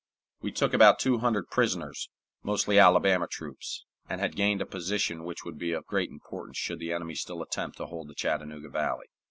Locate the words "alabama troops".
2.79-3.85